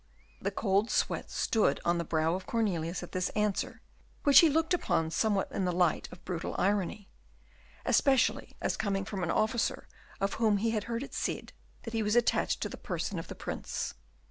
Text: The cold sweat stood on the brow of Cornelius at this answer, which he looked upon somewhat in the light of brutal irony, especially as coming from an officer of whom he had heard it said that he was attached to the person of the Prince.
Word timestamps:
The 0.41 0.49
cold 0.49 0.89
sweat 0.89 1.29
stood 1.29 1.79
on 1.85 1.99
the 1.99 2.03
brow 2.03 2.33
of 2.33 2.47
Cornelius 2.47 3.03
at 3.03 3.11
this 3.11 3.29
answer, 3.35 3.83
which 4.23 4.39
he 4.39 4.49
looked 4.49 4.73
upon 4.73 5.11
somewhat 5.11 5.51
in 5.51 5.63
the 5.63 5.71
light 5.71 6.09
of 6.11 6.25
brutal 6.25 6.55
irony, 6.57 7.07
especially 7.85 8.55
as 8.61 8.75
coming 8.77 9.05
from 9.05 9.21
an 9.21 9.29
officer 9.29 9.87
of 10.19 10.33
whom 10.41 10.57
he 10.57 10.71
had 10.71 10.85
heard 10.85 11.03
it 11.03 11.13
said 11.13 11.53
that 11.83 11.93
he 11.93 12.01
was 12.01 12.15
attached 12.15 12.61
to 12.61 12.69
the 12.69 12.77
person 12.77 13.19
of 13.19 13.27
the 13.27 13.35
Prince. 13.35 13.93